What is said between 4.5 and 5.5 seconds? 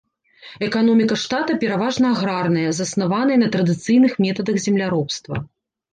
земляробства.